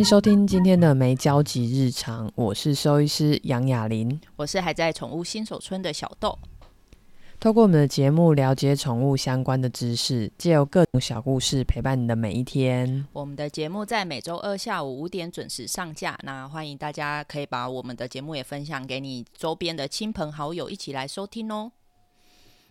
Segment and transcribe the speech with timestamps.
[0.00, 6.38] 迎收听今天的没交集日常，我是兽医师杨雅玲，我是还在宠物新手村的小豆。
[7.38, 13.06] 透过我们的节目了解宠物相关的知识，借由各种小故事陪伴你的每一天。
[13.12, 21.72] 我们的节目在每周二下午五点准时上架，那欢迎大家可以把我们的节目也分享给你周边的亲朋好友一起来收听哦。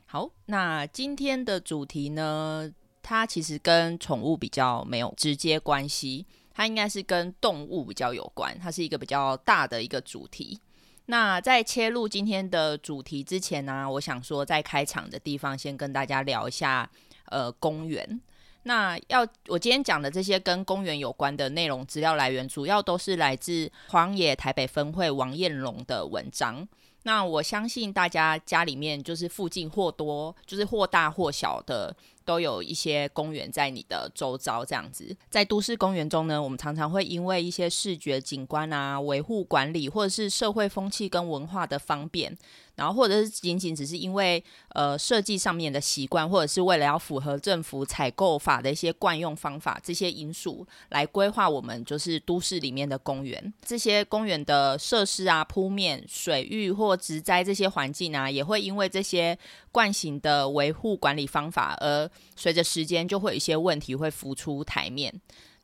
[0.07, 2.71] 好，那今天的主题呢，
[3.03, 6.25] 它其实跟宠物比较没有直接关系，
[6.59, 10.59] 它应该是跟动物比较有关，它是一个比较大的一个主题。
[11.05, 16.91] 那在切入今天的主题之前呢、我想说在开场的地方先跟大家聊一下，
[17.27, 18.19] 呃，公园。
[18.63, 26.67] 那要我今天讲的这些跟公园有关的内容资料来源，主要都是来自荒野台北分会王彦龙的文章。
[27.03, 31.95] 那我相信大家家里面就是附近或多，就是或大或小的。
[32.29, 35.17] 都有一些公园在你的周遭，这样子。
[35.31, 42.37] 在都市公园中呢，我们常常会因为一些视觉景观啊、维护管理，或者是社会风气跟文化的方便，
[42.75, 44.43] 然后或者是仅仅只是因为
[44.75, 53.51] 呃设计上面的习惯，或者是为了要符合政府采购法的一些惯用方法，这些因素来规划我们就是都市里面的公园。
[53.65, 59.35] 这些公园的设施啊、铺面、水域或植栽这些环境啊，也会因为这些
[59.71, 62.07] 惯行的维护管理方法而。
[62.35, 65.13] 随着时间，就会有一些问题会浮出台面。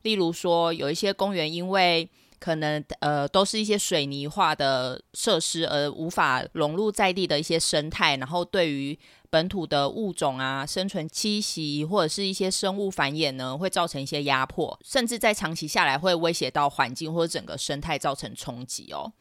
[0.02, 8.96] 例如说，有一些公园因为可能呃都是一些水泥化的设施，而无法融入在地的一些生态，然后对于
[9.30, 19.12] 本土的物种啊生存栖息或者是一些生物繁衍呢，会造成一些压迫，甚至在长期下来会威胁到环境或者整个生态造成冲击哦。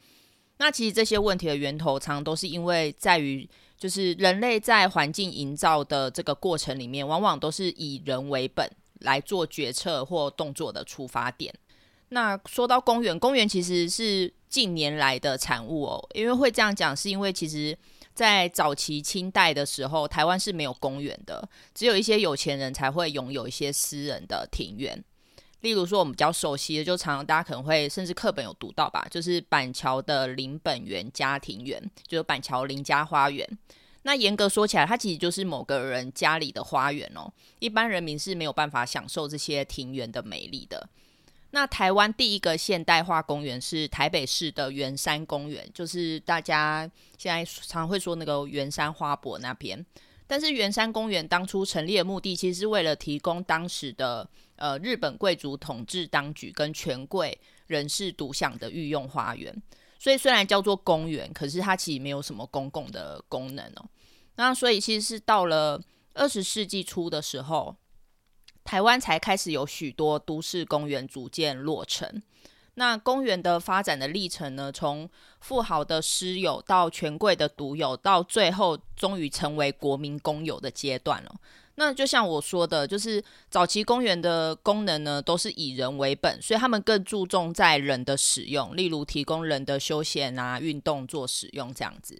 [0.57, 3.49] 那其实这些问题的源头，常常都是因为在于。
[3.77, 8.69] 就是人类在环境营造的这个过程里面，往往都是以人为本
[9.01, 11.53] 来做决策或动作的出发点。
[12.09, 16.09] 那说到公园，公园其实是近年来的产物哦。
[16.13, 17.77] 因为会这样讲，是因为其实
[18.13, 25.03] 在早期清代的时候，台湾是没有公园的，只有一些有钱人才会拥有一些私人的庭园。
[25.65, 33.49] 例如说，我们比较熟悉的，就常常大家可能会甚至课本有读到吧，就是板桥的林本源家庭园，就是板桥林家花园。
[34.03, 37.33] 那严格说起来，它其实就是某个人家里的花园哦。
[37.57, 40.87] 一般人民是没有办法享受这些庭园的美丽的。
[41.49, 46.87] 那台湾第一个现代化公园是台北市的圆山公园，就是大家
[47.17, 49.83] 现在常常会说那个圆山花博那边。
[50.27, 54.29] 但是圆山公园当初成立的目的，其实是为了提供当时的。
[54.55, 59.53] 呃，日本贵族统治当局跟权贵人士独享的御用花园，
[59.99, 63.85] 所以虽然叫做公园，可是它其实没有什么公共的功能哦。
[64.35, 65.81] 那所以其实是到了
[66.13, 67.75] 二十世纪初的时候，
[68.63, 72.21] 台湾才开始有许多都市公园逐渐落成。
[72.77, 81.33] 那公园的发展的历程呢，从富豪的私有到权贵的独有，到最后终于成为国民公有的阶段了。
[81.75, 92.17] 那就像我说的，就是早期公园的功能呢，都是以人为本，所以他们更注重在人的使用，例如提供人的休闲啊、运动做使用这样子。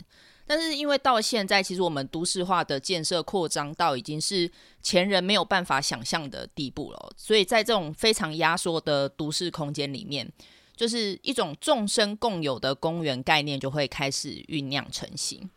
[0.48, 4.48] 但是因为到现在，其实我们都市化的建设扩张到已经是
[4.82, 10.32] 前人没有办法想象的地步了，所以在这种非常压缩的都市空间里面，
[10.76, 15.50] 就是一种众生共有的公园概念就会开始酝酿成型。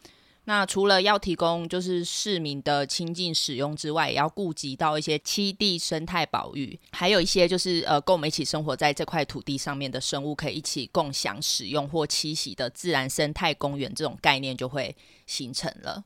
[0.49, 16.03] 那除了要提供就是市民的亲近使用之外，也要顾及到一些栖地生态保育，还有一些就是呃跟我们一起生活在这块土地上面的生物可以一起共享使用或栖息的自然生态公园这种概念就会形成了。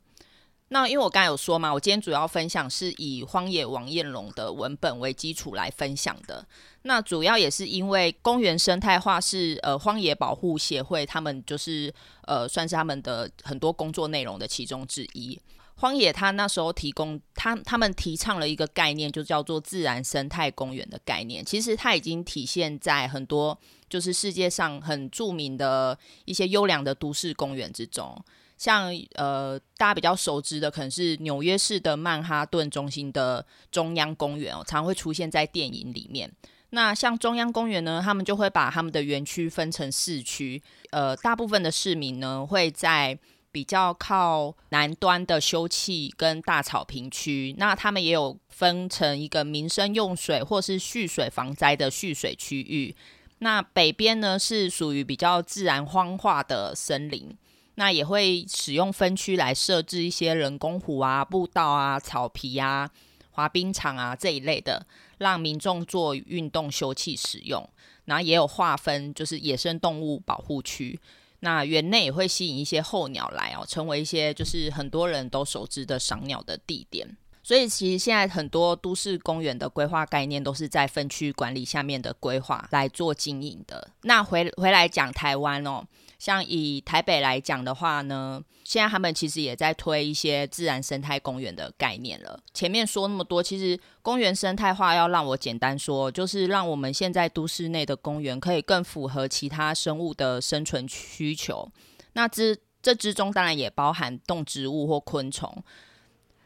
[0.73, 6.45] 那因为我刚才有说嘛，我今天主要分享是以荒野王彦龙的文本为基础来分享的。
[6.85, 11.93] 那主要也是因为公园生态化是呃荒野保护协会他们就是
[12.23, 15.39] 呃算是他们的很多工作内容的其中之一。
[15.75, 21.45] 荒野他那时候提供他他们提倡了一个概念，就叫做自然生态公园的概念。
[21.45, 23.59] 其实它已经体现在很多
[23.91, 28.19] 就是世界上很著名的一些优良的都市公园之中。
[28.63, 36.31] 像呃，大家比较熟知的，可能是纽约市的曼哈顿中心的中央公园哦，常会出现在电影里面。
[36.71, 43.19] 那像中央公园呢，他们就会把他们的园区分成四区，呃，大部分的市民呢会在
[43.51, 52.95] 比较靠南端的休憩跟大草坪区，那他们也有分成一个民生用水或是蓄水防灾的蓄水区域。
[53.41, 57.37] 那北边呢是属于比较自然荒化的森林。
[57.77, 62.91] 那也会使用分区来设置一些人工湖啊、步道啊、草皮啊、
[63.31, 64.87] 滑冰场啊这一类的，
[65.19, 67.67] 让民众做运动休憩使用。
[68.05, 70.99] 然后也有划分就是野生动物保护区。
[71.41, 77.17] 那园内也会吸引一些候鸟来哦，成为一些就是很多人都熟知的赏鸟的地点。
[77.43, 83.89] 所以其实现在很多都市公园的规划概念都是在分区管理下面的规划来做经营的。
[84.03, 85.85] 那回回来讲台湾哦。
[86.23, 92.39] 像以台北来讲的话呢，现在他们其实也在推一些自然生态公园的概念了。
[92.55, 101.69] 前面说那么多，其实公园生态化要让我简单说，就是让我们现在都市内的公园可以更符合其他生物的生存需求。
[102.13, 105.53] 那之这之中当然也包含动植物或昆虫。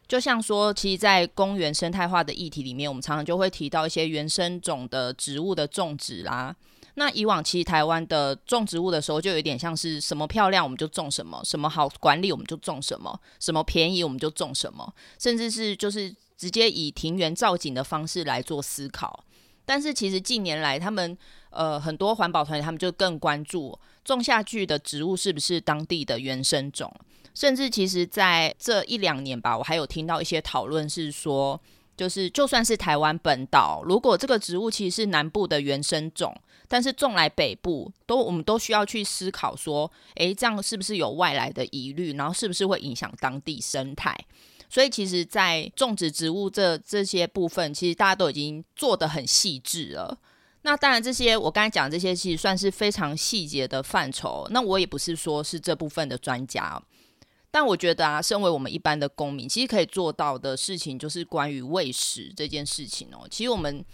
[0.09, 6.57] 就像说，其实，在公园生态化的议题里面，我们常常就会提到一些原生种的植物的种植啦。
[6.99, 19.23] 那以往其实台湾的种植物的时候，就有点像是什么漂亮我们就种什么，什么好管理我们就种什么，什么便宜我们就种什么，甚至是就是直接以庭园造景的方式来做思考。
[19.67, 21.17] 但是其实近年来，他们
[21.51, 26.91] 呃很多环保团体他们就更关注种下去的植物是不是当地的原生种，
[27.35, 31.61] 甚至其实在这一两年吧，我还有听到一些讨论是说，
[31.97, 36.37] 就是就算是台湾本岛，如果这个植物其实是南部的原生种。
[36.69, 42.13] 但是种来北部都，我们都需要去思考说，诶，这样是不是有外来的疑虑？
[42.15, 44.13] 然后是不是会影响当地生态？
[44.69, 50.19] 所以其实，在种植植物这这些部分，其实大家都已经做得很细致了。
[50.63, 54.45] 那当然，这些我刚才讲这些，其实算是非常细节的范畴。
[54.51, 56.83] 那我也不是说是这部分的专家，
[57.51, 63.27] 但我觉得啊，身为我们一般的公民，其实可以做到的事情，就是关于喂食这件事情哦。
[63.31, 63.85] 其实我们。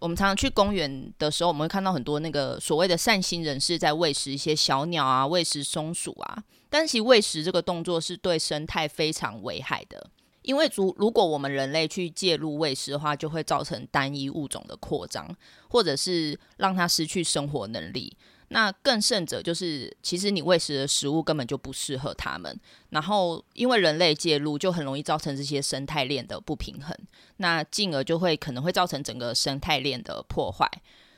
[0.00, 6.42] 我们常常去公园的时候，我们会看到很多那个所谓的善心人士在喂食一些小鸟啊，喂食松鼠啊。
[6.68, 10.10] 但其实喂食这个动作是对生态非常危害的，
[10.42, 15.32] 因为如如果我们人类去介入喂食的话，就会造成单一物种的扩张，
[15.68, 18.16] 或者是让它失去生活能力。
[18.52, 22.54] 那更甚者就是，其实你喂食的食物根本就不适合它们，
[22.90, 26.94] 然后因为人类介入，就很容易造成这些生态链的不平衡，
[27.38, 30.70] 那进而就会可能会造成整个生态链的破坏。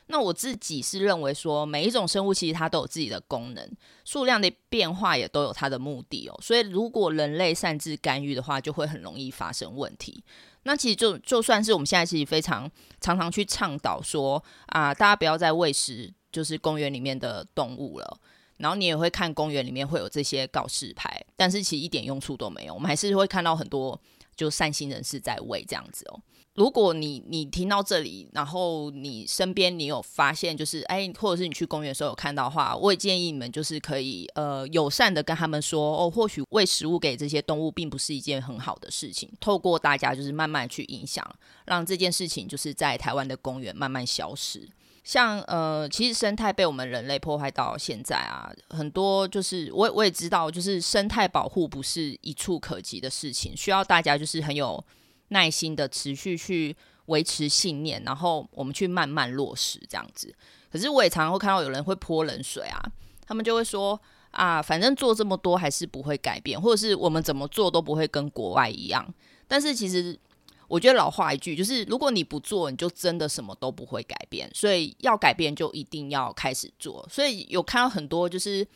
[0.07, 3.69] 那我自己是认为说，每一种生物其实它都有自己的功能，
[4.05, 6.39] 数量的变化也都有它的目的哦。
[6.41, 10.23] 所以如果人类擅自干预的话，就会很容易发生问题。
[10.63, 12.71] 那其实就就算是我们现在其实非常
[13.01, 16.13] 常常去倡导说啊，大家不要再喂食。
[16.35, 18.19] 就是公园里面的动物了，
[18.57, 22.75] 然后你也会看公园里面会有这些告示牌，但是其实一点用处都没有。
[22.75, 23.99] 我们还是会看到很多
[24.35, 26.21] 就善心人士在喂这样子哦。
[26.55, 39.29] 如果你你听到这里，然后你身边你有发现就是哎，或者是你去公园的时候有看到话，我也建议你们就是可以呃友善的跟他们说哦，或许喂食物给这些动物并不是一件很好的事情。
[39.41, 41.29] 透过大家就是慢慢去影响，
[41.65, 44.69] 让这件事情就是在台湾的公园慢慢消失。
[45.05, 54.83] 像呃，其实生态被我们人类破坏到现在啊，很多就是我我也知道，就是生态保护不是一蹴可及的事情，需要大家就是很有
[55.29, 56.75] 耐心的持续去
[57.07, 60.35] 维持信念，然后我们去慢慢落实这样子。
[60.73, 62.81] 可是我也常常会看到有人会泼冷水啊，
[63.27, 69.07] 他们就会说啊，反正做这么多还是不会改变，或者是我们怎么做都不会跟国外一样。
[69.47, 70.19] 但是其实。
[70.67, 74.51] 我觉得老话一句，就是如果你不做，你就真的什么都不会改变。
[74.55, 77.07] 所以要改变，就一定要开始做。
[77.11, 78.67] 所以有看到很多就是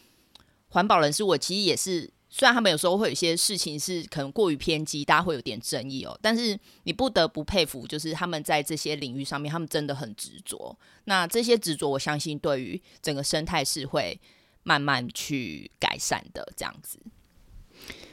[0.69, 6.17] 环保人士，我其实也是，虽然他们有时候会有一些事情是可能过于偏激，大家会有点争议哦。
[6.21, 10.79] 但是你不得不佩服，就是他们在这些领域上面，他们真的很执着。
[11.05, 14.21] 那这些执着，我相信对于整个生态是会
[14.63, 16.47] 慢慢去改善的。
[16.55, 16.99] 这样子。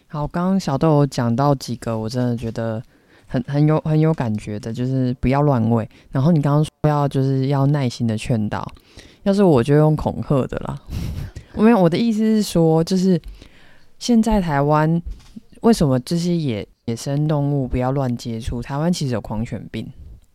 [0.08, 2.82] 好，刚刚小豆有讲到几个，我真的觉得。
[3.28, 5.88] 很很有很有感觉的，就是不要乱喂。
[6.12, 8.66] 然后你刚刚说要就是要耐心的劝导，
[9.24, 10.80] 要是我就用恐吓的啦。
[11.54, 13.20] 我 没有，我的意思是说，就是
[13.98, 15.02] 现在台湾
[15.62, 18.62] 为什么这些野野生动物不要乱接触？
[18.62, 19.92] 台湾其实有狂犬病，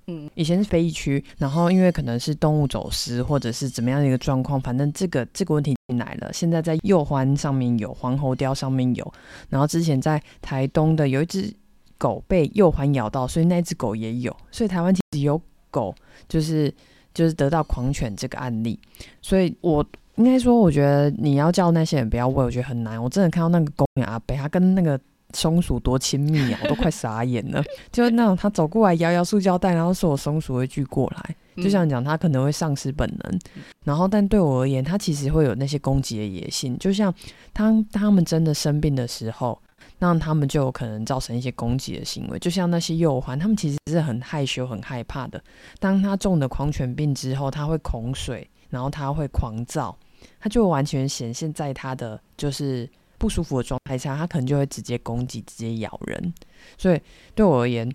[0.09, 6.33] 嗯，以前是非疫区，然后因为可能是动物走失或者是怎么样的一个状况，反正这个这个问题进来了。
[6.33, 9.13] 现在在右欢上面有，黄喉貂上面有，
[9.49, 11.55] 然后之前在台东的有一只。
[12.01, 15.39] 狗被右环咬到，所以那只狗也有，所以台湾其实有
[15.71, 15.95] 狗，
[16.27, 16.75] 就是
[17.13, 18.81] 就是得到狂犬这个案例。
[19.21, 19.85] 所以我
[20.17, 23.01] 应该说，我觉得你要叫那些人不要喂，我觉得很难。
[23.01, 24.99] 我真的看到那个公园阿北，他跟那个
[25.35, 27.63] 松鼠多亲密啊，我都快傻眼了。
[27.93, 33.39] 就是那种他走过来摇摇塑胶袋，然后说我松鼠会聚过来，就像讲他可能会丧失本能。
[33.85, 36.79] 然后，但对我而言，他其实会有那些攻击的野性。
[36.79, 37.13] 就像
[37.53, 39.61] 当他们真的生病的时候。
[40.01, 42.39] 那他们就有可能造成一些攻击的行为。
[42.39, 45.41] 就像那些幼环，他们其实是很害羞、很害怕的。
[45.79, 49.97] 当他中了狂犬病之后，他会恐水，然后他会狂躁，
[50.41, 52.89] 他就完全显现在他的就是
[53.19, 56.35] 不舒服的状态下，他可能就会直接攻击、直接咬人。
[56.77, 57.01] 所以
[57.35, 57.89] 对我而言，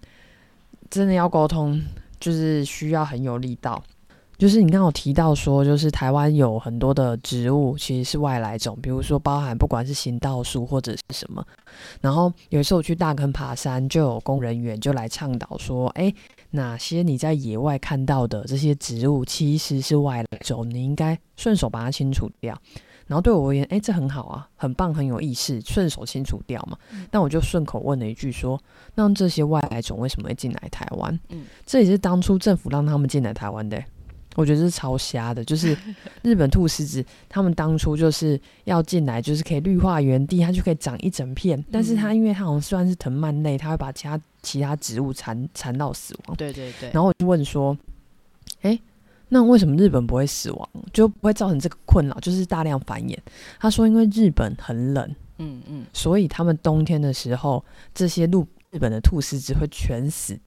[0.90, 1.84] 真的要沟通，
[2.20, 3.84] 就是需要很有力道。
[4.38, 11.46] 就是你刚刚有提到说，就是台湾有很多的植物其实是外来种，比如说包含不管是行道树或者是什么。
[12.02, 16.14] 然后有一次我去大坑爬山，就有工作人员就来倡导说，哎，
[16.52, 22.58] 哪些你在野外看到的这些植物其实是外来种，你应该顺手把它清除掉。
[23.08, 26.76] 然后对我而言，哎，这很好啊，很棒，很有意识，顺手清除掉嘛。
[27.12, 28.60] 但我就顺口问了一句说，
[28.96, 31.20] 那这些外来种为什么会进来台湾？
[31.30, 33.82] 嗯，这也是当初政府让他们进来台湾的。
[34.36, 35.76] 我觉得这是超瞎的，就是
[36.22, 41.64] 日本兔丝子，他们当初就是要进来，就是可以绿化原地，它就可以长一整片。
[41.72, 46.36] 但是它因为它好像算是藤蔓类，它会把其他其他植物缠缠到死亡。
[46.38, 46.92] 对对对。
[46.92, 47.78] 然后我就问说，
[48.62, 48.80] 哎，
[49.30, 53.18] 那为什么日本不会死亡，就不会造成这个困扰，就是大量繁衍？
[53.60, 57.64] 他说，因为日本很冷，嗯嗯，所以他们冬天的时候，
[57.94, 60.38] 这些陆日本的兔丝子会全死，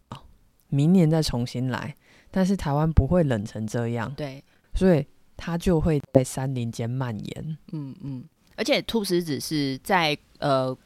[0.68, 1.95] 明年再重新来。
[2.30, 4.42] 但是台湾不会冷成这样，对，
[4.75, 5.06] 所以
[5.37, 7.58] 它就会在山林间蔓延。
[7.73, 8.25] 嗯嗯，
[8.56, 10.76] 而且兔食子是在呃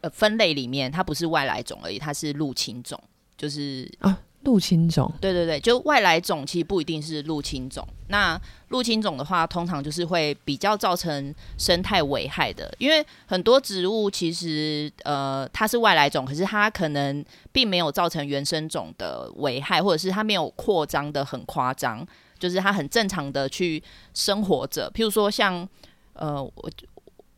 [0.00, 3.00] 呃分类里面，它不是外来种而已，它是入侵种，
[3.36, 4.18] 就是啊。
[4.42, 7.86] 入侵种，对对对，就外来种其实不一定是入侵种。
[8.08, 22.06] 那入侵种的话，通常就是会比较造成生态危害的，因为很多植物其实呃它是外来种，可是它可能并没有造成原生种的危害，或者是它没有扩张的很夸张，
[22.38, 23.82] 就是它很正常的去
[24.14, 24.90] 生活着。
[24.94, 25.68] 譬如说像
[26.14, 26.70] 呃我。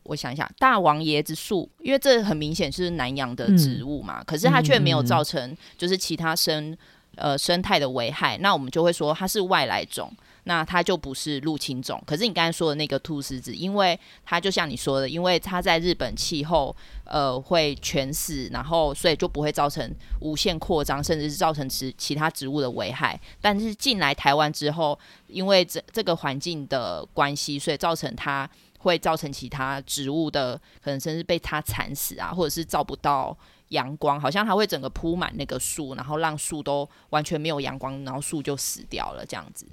[0.05, 6.77] 我想一下，大王椰子树，因为这很明显是南洋的植物嘛，嗯、可是它却没有造成就是其他生、嗯、
[7.15, 10.11] 呃生态的危害，那我们就会说它是外来种，
[10.45, 12.01] 那它就不是入侵种。
[12.05, 23.19] 可是你刚才说的那个兔狮子，因为它就像你说的，因为它在日本气候呃会全死，然后所以就不会造成无限扩张，甚至是造成其其他植物的危害。
[23.41, 28.49] 但是进来台湾之后，因为这这个环境的关系，所以造成它。
[28.83, 33.33] 会造成其他植物的可能甚至被它惨死啊，或者是照不到
[33.73, 39.67] 阳光，好像它会整个铺满那个树，然后让树都完全没有阳光，然后树就死掉了这样子。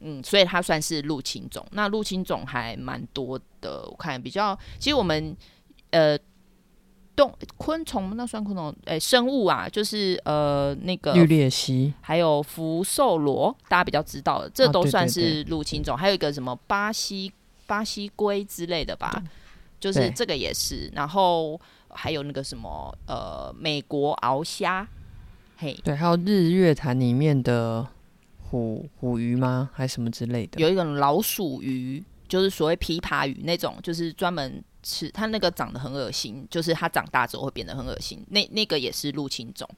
[0.00, 1.64] 嗯，所以它算是入侵种。
[1.70, 5.36] 那入侵种还蛮多的，我看比较，其实我们
[5.90, 6.18] 呃
[7.16, 15.94] 动昆虫那算昆虫，诶，生物啊，就是呃那个绿鬣蜥，还有福寿螺，大家比较知道的，这都算是入侵种。
[15.94, 17.32] 啊、对对对，还有一个什么巴西。
[17.68, 19.22] 巴西龟之类的吧，
[19.78, 21.60] 就是这个也是，然后
[22.00, 24.86] 还有那个什么呃，美国鳌虾，
[25.56, 27.84] 嘿，对，还有日月潭里面的
[28.44, 29.68] 虎虎鱼吗？
[29.72, 30.60] 还是什么之类的？
[30.60, 39.68] 有一种老鼠鱼，就是所谓琵琶鱼那种，就是专门吃它那个长得很恶心，就是它长大之后会变得很恶心，那那个也是入侵种。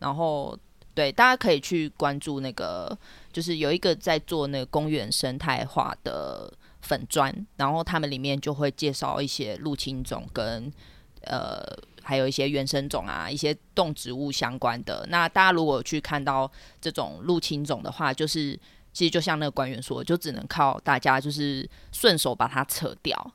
[0.00, 0.58] 然后
[0.94, 2.98] 对，大家可以去关注那个，
[3.32, 6.52] 就是有一个在做那个公园生态化的。
[6.80, 10.72] 粉砖，然后他们里面就会介绍一些入侵种跟
[11.22, 11.62] 呃，
[12.02, 15.06] 还有一些原生种啊，一些动植物相关的。
[15.08, 18.58] 那大家如果去看到这种入侵种的话，就是
[18.92, 23.34] 其实就像那个官员说，就只能靠大家就是顺手把它扯掉。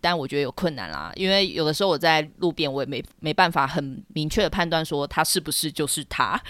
[0.00, 6.40] 但我觉得有困难啦，因为有的时候我在路边，我也没没办法很明确的判断说它是不是就是它。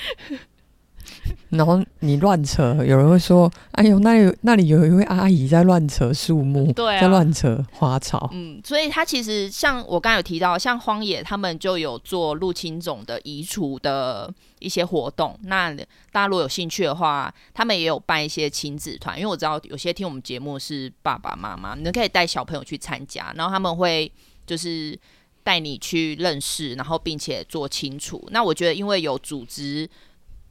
[1.50, 15.38] 然后你乱扯，有人会说：“哎呦，那有那里有一位阿姨在乱扯树木，对啊，在乱扯花草。”嗯，所以它其实像我刚才有提到，像荒野他们就有做入侵种的移除的一些活动。
[15.44, 15.72] 那
[16.12, 24.10] 大家如果有兴趣的话，他们也有办一些亲子团，因为我知道有些听我们节目是爸爸妈妈，你们可以带小朋友去参加，然后他们会
[24.46, 24.98] 就是
[25.42, 28.22] 带你去认识，然后并且做清楚。
[28.32, 29.88] 那我觉得，因为有组织。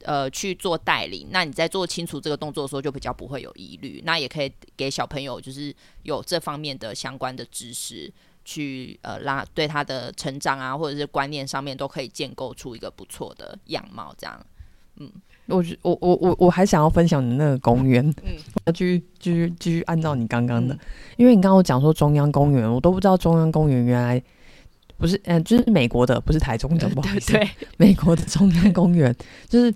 [0.04, 4.00] 呃，去做带领，那你在做清除这个动作的时候，就比较不会有疑虑。
[4.04, 5.74] 那也可以给小朋友，就是
[6.04, 8.12] 有这方面的相关的知识，
[8.44, 14.14] 去呃拉对他的成长啊，或者是观念上面，都可以建构出一个不错的样貌。
[14.16, 14.46] 这样，
[14.96, 15.10] 嗯，
[15.46, 20.78] 我我我我我还想要分享你那个公园，嗯，我 要继续继续继续按照你刚刚的，嗯、
[21.16, 24.22] 因为你刚刚讲说中央公园，我都不知道中央公园原来。
[24.98, 27.32] 不是，嗯、呃，就是美国的，不是台中的，不好意思。
[27.32, 29.14] 对， 美国的中央公园，
[29.48, 29.72] 就是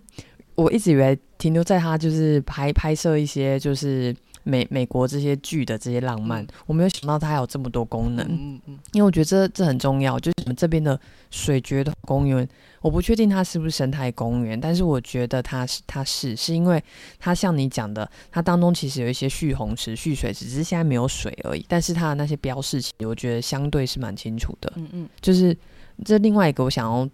[0.57, 4.15] 我一直以为停留在它就是拍拍摄一些就是
[4.45, 8.27] 美美国这些剧的这些浪漫，嗯、我没有想到它还有这么多功能。
[8.29, 10.99] 嗯嗯，因为我觉得这这很重要，就是我们这边的
[11.31, 12.47] 水櫸头公园，
[12.81, 16.83] 我不确定它是不是生态公园，但是我觉得它是它是是因为
[17.19, 21.65] 它像你讲的，它当中其实有一些蓄洪池、蓄水池，只是现在没有水而已。
[21.69, 24.73] 但是它的那些标示，其实我觉得相对是蛮清楚的。
[24.77, 25.57] 嗯嗯，就是
[26.05, 27.09] 这另外一个我想要，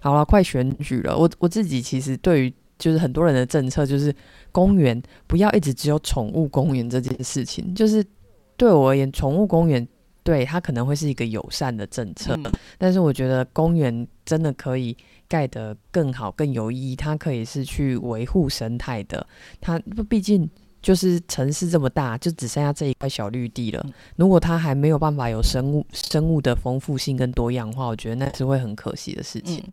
[0.00, 2.54] 好了，快选举了，我我自己其实对于。
[2.78, 4.14] 就是很多人的政策，就是
[4.50, 7.74] 公园不要一直只有宠物公园这件事情。
[7.74, 8.04] 就是
[8.56, 9.86] 对我而言，宠物公园
[10.22, 14.96] 对它可能会是一个友善的政策，嗯、但是我觉得公园真的可以
[15.28, 16.96] 盖得更好、更有意义。
[16.96, 19.26] 它可以是去维护生态的。
[19.60, 19.78] 它
[20.08, 20.48] 毕竟
[20.82, 23.86] 就是城市这么大，就只剩下这一块小绿地了。
[24.16, 29.62] 如果它还没有办法有生物生物的丰富性跟多样化，我觉得那是会很可惜的事情。
[29.64, 29.72] 嗯、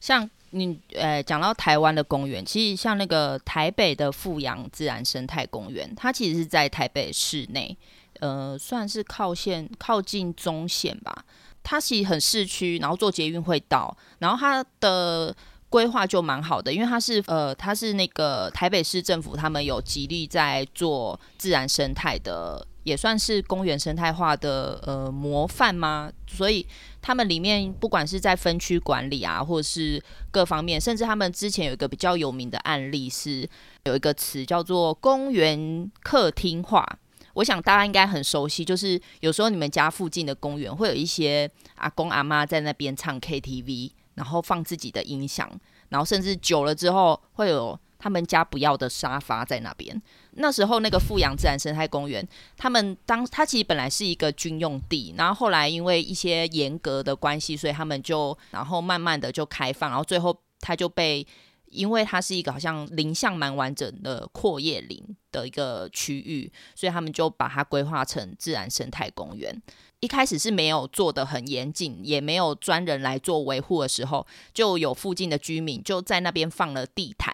[0.00, 0.30] 像。
[0.50, 7.76] 你呃，讲到台湾的公园，其实像那个台北的富阳自然生态公园，它其实是在台北市内，
[8.20, 11.24] 呃，算是靠线靠近中线吧。
[11.62, 15.34] 它其实很市区，然后坐捷运会到，然后它的
[15.68, 22.66] 规划就蛮好的，因为它是呃，它是那个台北市政府他们有极力在做自然生态的。
[22.82, 26.10] 也算是公园生态化的呃模范吗？
[26.26, 26.66] 所以
[27.02, 33.48] 他们里面不管是在分区管理啊，或是各方面，甚至他们之前有一个比较有名的案例是
[33.84, 36.86] 有一个词叫做“公园客厅化”。
[37.34, 45.50] 我想大家应该很熟悉，就是有时候你们家附近的公园会有一些阿公阿妈在那边唱 KTV，然后放自己的音响，
[45.88, 47.78] 然后甚至久了之后会有。
[48.00, 50.00] 他们家不要的沙发在那边。
[50.32, 52.26] 那时候那个富阳自然生态公园，
[52.56, 61.26] 他们当它其实本来是一个军用地，然后后来因为一些严格的关系，所以他们就然后慢慢的就开放，然后最后它就被，
[61.66, 69.60] 因为它是一个好像林相蛮完整的阔叶林的一个区域，所以他们就把它规划成自然生态公园。
[69.98, 77.29] 一开始是没有做的很严谨，也没有专人来做维护的时候，就有附近的居民就在那边放了地毯。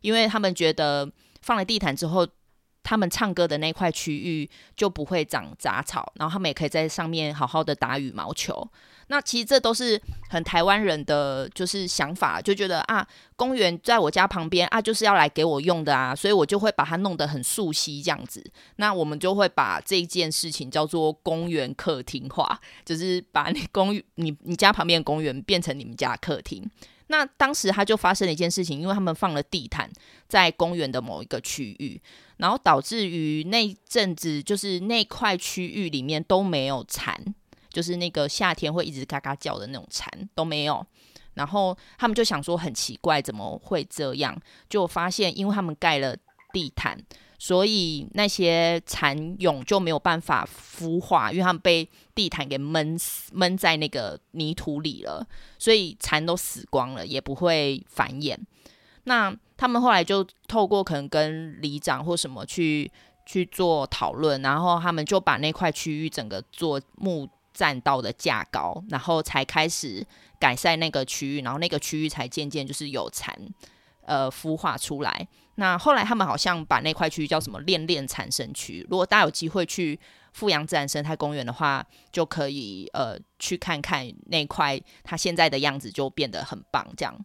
[0.00, 1.10] 因为他们觉得
[1.42, 2.26] 放了地毯之后，
[2.82, 8.68] 他们唱歌的那块区域就不会长杂草，然后他们也可以在上面好好的打羽毛球。
[9.08, 13.06] 那其实这都是很台湾人的就是想法，就觉得啊，
[13.36, 18.44] 公园在我家旁边啊，就是要来给我用的啊，所以我就会把它弄得很素悉这样子。
[18.76, 26.68] 那我们就会把这件事情叫做公园客厅化，就是把你公你你家旁边的公园变成你们家客厅。
[27.08, 29.90] 那当时他就发生了一件事情，因为他们放了地毯
[30.28, 32.00] 在公园的某一个区域，
[32.38, 37.16] 然后导致于那阵子就是那块区域里面都没有蝉，
[37.70, 40.84] 就是那个夏天会一直嘎嘎叫的那种蝉都没有。
[41.34, 44.36] 然后他们就想说很奇怪，怎么会这样？
[44.68, 46.16] 就发现因为他们盖了
[46.52, 46.98] 地毯。
[47.38, 55.26] 所以那些蚕蛹就没有办法孵化，因为他们被地毯给闷死，闷在那个泥土里了，
[55.58, 58.36] 所以蚕都死光了，也不会繁衍。
[59.04, 62.90] 那他们后来就透过可能跟里长或什么去
[63.24, 70.04] 去做讨论，然后他们就把那块区域整个做木栈道的架高，然后才开始
[70.38, 73.38] 改善那个区域，然后那个区域才渐渐就是有蚕
[74.04, 75.28] 呃孵化出来。
[75.56, 78.86] 那后来他们好像把那块区域叫什么“恋恋产生区”。
[78.90, 79.98] 如果大家有机会去
[80.32, 86.86] 富阳自然生态公园的话，就可以呃去看看那块它现在的样子，就变得很棒。
[86.96, 87.18] 这样，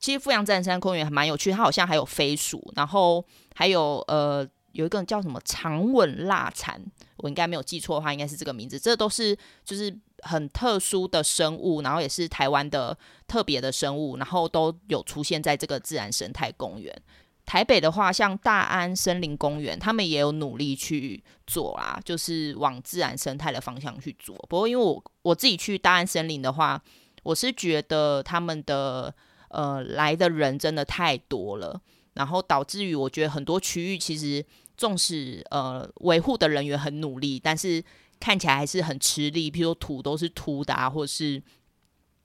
[0.00, 6.84] 其实富阳自然生态公园还蛮有趣，它好像还有飞鼠，然后还有呃有一个叫什么长吻蜡蝉，
[7.18, 8.80] 我应该没有记错的话，应该是这个名字。
[8.80, 16.92] 这都是就是很特殊的生物，然后也是台湾的特别的生物，然后都有出现在这个自然生态公园。
[17.46, 24.34] 台北的话，像大安森林公园，他们也有努力去做啊，就是往自然生态的方向去做。
[24.48, 26.82] 不过，因为我我自己去大安森林的话，
[27.22, 29.14] 我是觉得他们的
[29.50, 31.80] 呃来的人真的太多了，
[32.14, 34.44] 然后导致于我觉得很多区域其实
[34.76, 37.82] 纵使呃维护的人员很努力，但是
[38.18, 41.40] 看起来还是很吃力，譬如说土都是秃的啊，或是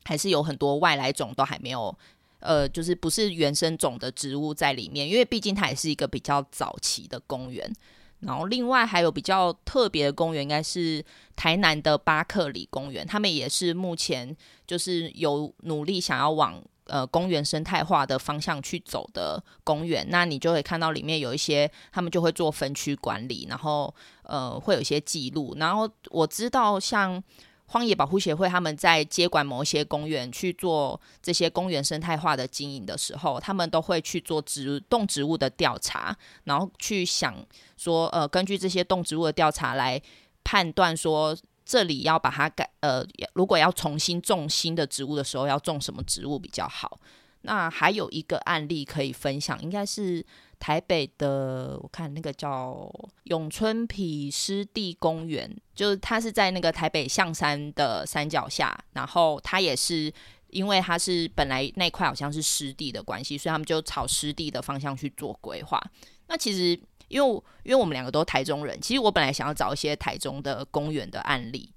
[0.03, 1.95] 还是有很多外来种都还没有。
[2.41, 7.71] 呃，就是不是原生种的植物在里面，因为毕竟它也是一个比较早期的公园。
[8.19, 11.03] 然后另外还有比较特别的公园，应该是
[11.35, 14.35] 台南的巴克里公园，他们也是目前
[14.67, 20.05] 就是有努力想要往呃公园生态化的方向去走的公园。
[20.09, 25.55] 那你就会看到里面有一些，他们就会做分区管理，然后呃会有一些记录。
[25.57, 27.23] 然后我知道像。
[27.71, 37.33] 荒野保护协会他们在接管某一些公园去做这些公园生态化的经营的时候，他们都会去做植动植物的调查，然后去想
[37.77, 40.01] 说，呃，根据这些动植物的调查来
[40.43, 46.99] 判断说，这里要把它改，呃，如果要重新种新的植物的时候，要种什么植物比较好。
[47.43, 50.25] 那还有一个案例可以分享，应该是。
[50.61, 52.87] 台北的，我看那个叫
[53.23, 60.13] 永春埤湿地公园，就是它是在那个台北象山的山脚下，然后它也是
[60.51, 65.81] 因为它是本来那块好像是湿地的关系，所以他们就朝湿地的方向去做规划。
[66.27, 71.73] 那其实因为因为我们两个都台中人，其实我本来想要找一些台中的公园的案例。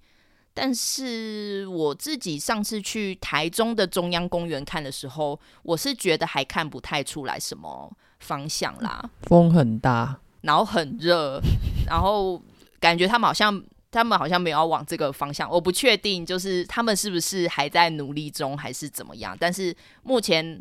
[0.57, 7.93] 但是我自己上次去台中的中央公园看的时候，我是觉得还看不太出来什么
[8.25, 9.11] 方向啦。
[9.25, 11.39] 风很大，然后很热，
[11.87, 12.41] 然后
[12.81, 15.49] 感觉他们好像他们好像没有要往这个方向。
[15.49, 19.37] 我不确定，就是他们是不是还在努力中，还是怎么样？
[19.39, 20.61] 但是目前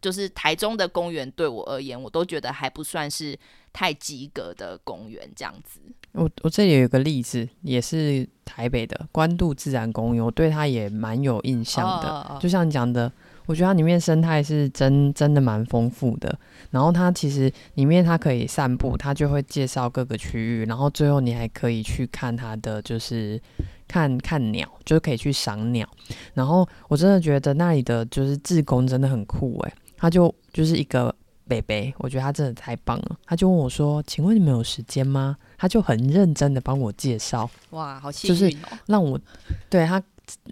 [0.00, 3.38] 就是台中的公园对我而言，我都觉得还不算是
[3.72, 5.80] 太及格的公园这样子。
[6.12, 12.08] 我我这里有一个例子，也是台北的关渡自然公园，我对它也蛮有印象的。
[12.08, 12.42] Oh, oh, oh.
[12.42, 13.10] 就像你讲的，
[13.46, 16.38] 我觉得它里面生态是真真的蛮丰富的。
[16.70, 23.40] 然后它其实里面它可以散步，它就会介绍各个区域，然后最后你还可以去看它的，就是
[23.86, 25.88] 看看鸟，就是可以去赏鸟。
[26.34, 31.14] 然后我真的觉得那里的就是志工真的很酷诶，他就就是一个。
[31.48, 33.16] 北北，我觉得他真的太棒了。
[33.26, 37.50] 他就问我说：“请问你们有时间吗？”他就很认真的帮我介绍。
[37.70, 38.38] 哇，好幸运哦！
[38.38, 39.20] 就是让我
[39.68, 40.02] 对他。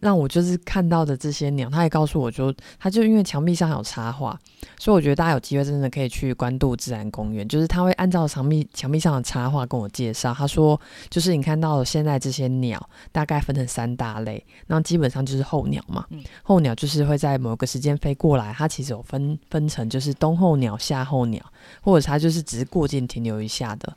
[0.01, 4.39] 让我就是看到的这些鸟，他也告诉我就，他就因为墙壁上有插画，
[4.79, 10.33] 所以我觉得大家有机会真的可以去关渡自然公园，就是他会按照墙壁墙壁上的插画跟我介绍。
[10.33, 21.45] 他说，就是你看到现在这些鸟大概分成三大类，那基本上就是候鸟嘛，嗯、候鸟就是会在某个时间飞过来，它其实有分分成就是冬候鸟、夏候鸟，
[21.81, 23.95] 或者它就是只是过境停留一下的。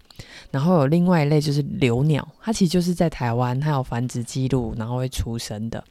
[0.51, 5.83] 然后有另外一类就是留鸟，它其实就是在台湾，它有繁殖记录，然后会出生的。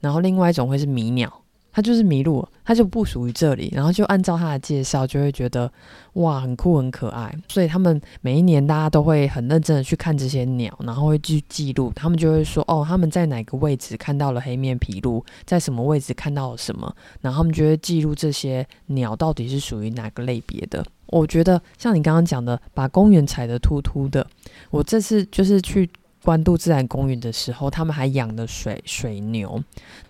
[0.00, 1.32] 然后另外一种会是迷鸟，
[1.72, 3.72] 它就是迷路，它就不属于这里。
[3.74, 5.72] 然后就按照它的介绍，就会觉得
[6.14, 7.32] 哇，很酷很可爱。
[7.48, 11.92] 所以他们每一年大家都会很认真的去看这些鸟，然后会去记录。
[11.94, 20.84] 他们就会说哦，他们在哪个位置看到了黑面琵鹭，在什么位置看到了什么，然后他们就会记录这些鸟到底是属于哪个类别的。
[21.06, 24.24] 我觉得像你刚刚讲的，把公园踩得秃秃的。
[24.70, 25.88] 我这次就是去
[26.24, 29.62] 关渡自然公园的时候，他们还养了水水牛。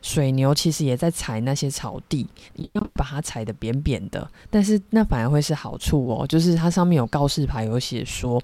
[0.03, 6.27] 水牛其实也在踩那些草地，你要把它踩得扁扁的，但是那反而会是好处哦。
[6.27, 8.43] 就是它上面有告示牌，有写说。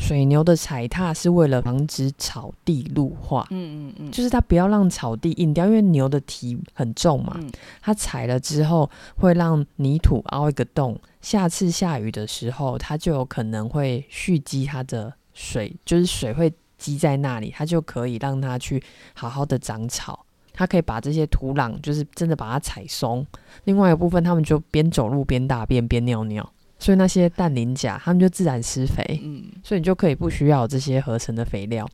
[0.00, 7.36] 水牛的踩踏是为了防止草地路化，嗯嗯嗯，就是它不要让草地硬掉，因为牛的蹄很重嘛，
[7.82, 18.82] 它踩了之后会让泥土凹一个洞，下次下雨的时候，它就有可能会蓄积它的水，就是水会积在那里，它就可以让它去
[19.14, 23.26] 好好的长草，它可以把这些土壤就是真的把它踩松，
[23.64, 26.48] 另外一部分他们就边走路边大便边尿尿。
[26.80, 31.84] 所以那些氮磷钾，他们就自然施肥，嗯，所以你就可以不需要这些合成的肥料。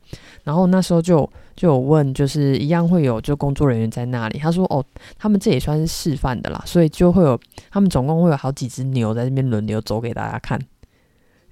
[0.43, 4.85] 然后那时候就就有问，就是一样会有就工作人员在那里，他说哦，
[5.17, 7.39] 他们这也算是示范的啦，所以就会有
[7.71, 10.61] 他们总共会有好几只牛在那边轮流走给大家看。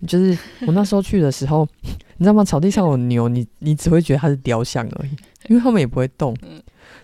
[0.06, 0.38] 就是
[0.68, 1.68] 我那时候去的时候，
[2.18, 2.44] 你知道吗？
[2.44, 5.12] 草地上有牛，你你只会觉得它是雕像而已，
[5.50, 6.36] 因为它们也不会动。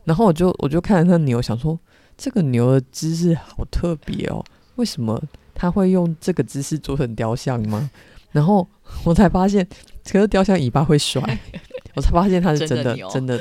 [0.05, 1.77] 然后我就我就看着那牛，想说
[2.17, 4.43] 这个牛的姿势好特别哦，
[4.75, 5.21] 为什么？
[5.53, 7.89] 它会用这个姿势做成雕像吗？
[8.31, 8.65] 然后
[9.03, 9.67] 我才发现，
[10.09, 11.21] 可是雕像尾巴会甩，
[11.95, 13.37] 我才发现它是真的，真的，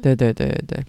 [0.00, 0.84] 对对对对对。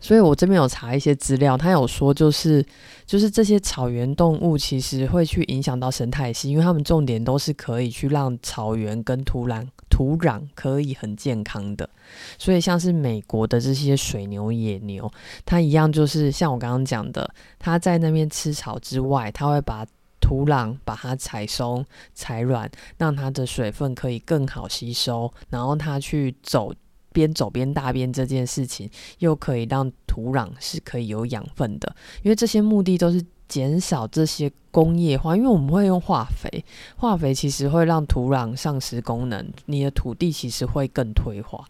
[0.00, 2.64] 所以我这边有查一些资料，他有说就是
[3.06, 9.66] 就是这些草原动物其实会去影响到生态系，因为他们重点都是可以去让草原跟土壤。
[9.90, 11.90] 土壤可以很健康的，
[12.38, 15.10] 所以像是美国的这些水牛、野牛，
[15.44, 19.84] 它一样就是像我刚刚讲的，它在那边吃草之外，它会把
[20.18, 26.72] 土壤把它踩松、踩软，让它的水分可以更好吸收，然后它去走
[27.12, 33.24] 边走边大便这件事情，又可以让土壤是可以有养分的，因为这些目的都是。
[33.50, 36.64] 减少这些工业化，因为我们会用化肥，
[36.96, 41.64] 化肥其实会让土壤丧失功能，你的土地其实会更退化。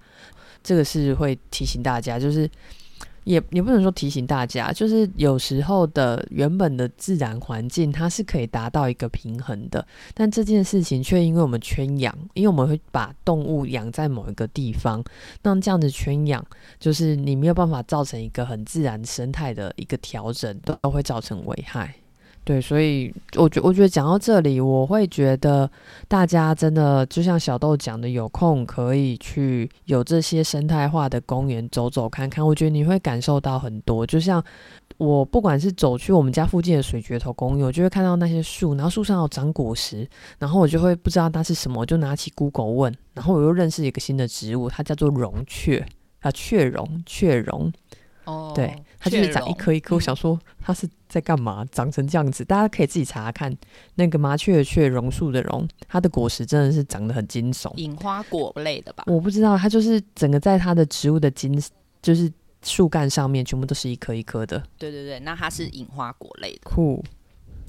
[0.63, 2.47] 这个是会提醒大家，就是
[3.25, 15.05] 也也不能说提醒大家，就是有时候的原本的自然环境，它是可以达到一个平衡的，但这件事情却因为我们圈养，因为我们会把动物养在某一个地方，
[15.43, 16.45] 那这样子圈养，
[16.79, 21.95] 就是你没有办法造成一个很自然生态的一个调整，都会造成危害。
[22.43, 25.71] 对，所以我觉我觉得讲到这里，我会觉得
[26.09, 32.45] 大家真的就像小豆讲的，有空可以去有这些生态化的公园走走看看。
[32.45, 34.05] 我觉得你会感受到很多。
[34.07, 34.43] 就像
[34.97, 45.87] 我不管是走去我们家附近的水榭头公园，我就会看到那些树，然后树上有长果实，然后我就会不知道它是什么，我就拿起 Google 问，然后我又认识一个新的植物，它叫做绒雀
[46.21, 47.71] 啊，雀榕，雀榕。
[48.25, 49.95] 哦，对，它就是长一颗一颗。
[49.95, 51.65] 我想说，它是在干嘛？
[51.73, 53.57] 长成这样子，大家可以自己查查看。
[53.95, 57.73] 那个麻雀的雀，榕树的榕，它的果实真的是长得很惊悚。
[57.77, 59.05] 隐花果类的吧？
[59.07, 61.61] 我不知道，它就是整个在它的植物的茎，
[62.03, 62.31] 就是
[62.63, 64.63] 树干上面，全部都是一颗一颗的。
[64.79, 66.61] 对对对，那它是隐花果类的。
[66.65, 67.03] 酷，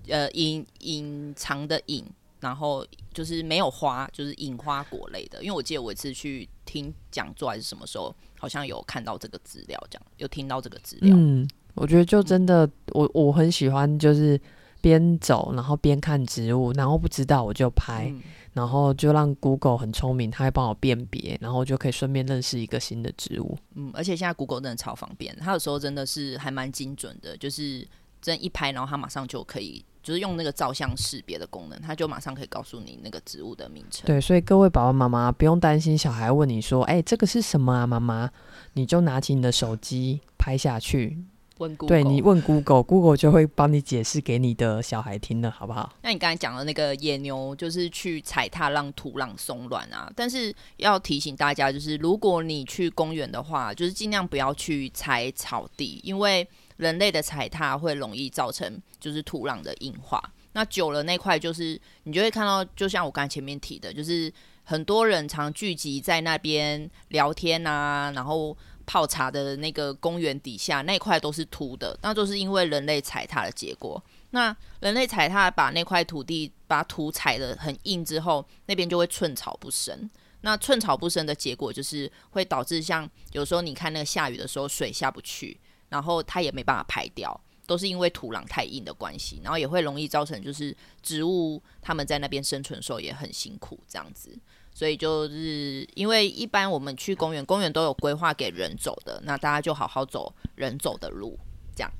[0.10, 2.06] 呃，隐隐藏的隐。
[2.42, 5.42] 然后就是没有花，就是隐花果类的。
[5.42, 11.16] 因为我记得我一次去听讲座还是什么时候，好像有看到这个资料，这样有听到这个资料。
[11.18, 14.40] 嗯，我觉得就真的，嗯、我我很喜欢，就是
[14.82, 18.22] 边走然后边看植物，然后不知道我就拍，嗯、
[18.54, 23.56] 然后就让 Google 很聪明，它会帮我辨别，然后就可以顺便认识一个新的植物。
[23.76, 27.88] 嗯，而且现在 Google 真的超方便，它有时候真的是还蛮精准的，就是
[28.22, 29.84] 真一拍，然后它马上就可以。
[30.04, 34.04] 就是用那个照相识别的功能，它就马上可以告诉你那个植物的名称。
[34.08, 38.28] 对，所以各位爸爸妈妈不用担心小孩问你说：“哎、欸，这个是什么啊，妈妈？”
[38.74, 41.24] 你就拿起你的手机拍下去，
[41.60, 45.94] 问 Google，对，你问 Google，Google 就会帮你解释给你的小孩听了，好不好？
[46.02, 50.12] 那你刚才讲的那个野牛，就是去踩踏让土壤松软啊。
[50.16, 56.48] 但是要提醒大家，就是如果你去公园的话，就是尽量不要去踩草地，因为。
[56.82, 60.20] 人类的踩踏会容易造成就是土壤的硬化，
[60.54, 74.04] 那久了那块就是你就会看到，就像我刚才前面提的，就是很多人常聚集在那边聊天啊，然后泡茶的那个公园底下那块都是土的，那都是因为人类踩踏的结果。
[74.32, 80.10] 那人类踩踏把那块土地把土踩得很硬之后，那边就会寸草不生。
[80.44, 85.56] 那寸草不生的结果就是会导致像有时候你看那个下雨的时候水下不去。
[85.92, 90.74] 然后它也没办法排掉，都是因为土壤太硬的关系，然后也会容易造成就是
[91.04, 94.40] 植物它们在那边生存的时候也很辛苦这样子，
[94.74, 101.38] 所以就是因为一般我们去公园，公园都有规划给人走的，那大家就好好走人走的路，
[101.76, 101.92] 这样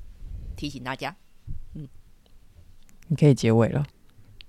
[0.56, 1.14] 提醒大家。
[1.74, 1.86] 嗯，
[3.08, 3.84] 你可以结尾了。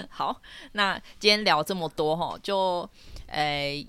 [0.10, 0.40] 好，
[0.74, 2.88] 那今天聊这么多哈，就
[3.26, 3.82] 诶。
[3.82, 3.88] 欸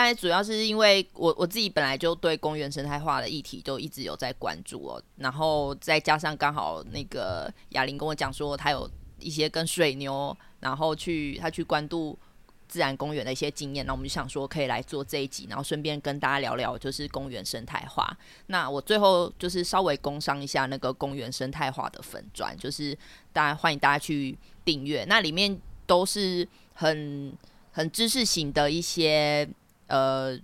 [0.00, 12.16] 但主要是因为我我自己本来就对公园生态化的议题就一直有在关注哦，然后再加上刚好那个雅玲跟我讲说，他有一些跟水牛，然后去他去关渡
[12.68, 18.16] 自然公园的一些经验，那我们就想说可以来做这一集，然后顺便跟大家聊聊就是公园生态化。
[18.46, 22.96] 那我最后就是稍微工商一下那个公园生态化的粉砖，就是
[23.32, 27.32] 大家欢迎大家去订阅，那里面都是很
[27.72, 29.48] 很知识型的一些。
[29.88, 30.38] 呃，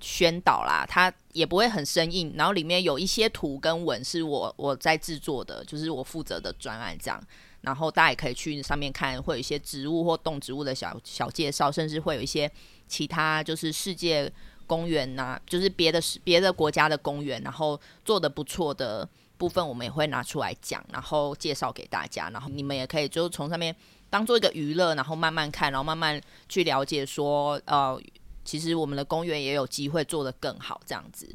[0.00, 7.22] 宣导啦，它也不会很生硬，然后里面有一些图跟文是我我在制作的，就是我负责的专案这样，
[7.62, 12.50] 然后大家也可以去上面看，会有一些植物或动植物的小小介绍，甚至会有一些
[12.86, 14.32] 其他就是世界
[14.66, 23.74] 公园呐、就是别的别的国家的公园，然后做得不错的部分，我们也会拿出来讲，然后介绍给大家，然后你们也可以就从上面
[24.08, 28.00] 当做一个娱乐，然后慢慢看，然后慢慢去了解说呃。
[28.48, 31.28] 其实我们的公园也有机会做得更好，这样子。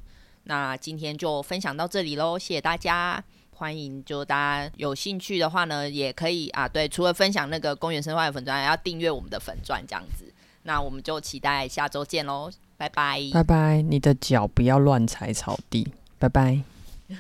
[0.46, 3.24] 那今天就分享到这里喽，谢谢大家。
[3.52, 10.26] 欢迎，就大家有兴趣的话呢，也可以啊，对，除了分享那个公园生态的粉钻，还要订阅我们的粉钻，这样子。
[10.64, 13.80] 那我们就期待下周见喽，拜拜，拜拜。
[13.84, 16.64] 你的脚不要乱踩草地，拜拜，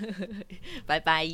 [0.88, 1.30] 拜拜。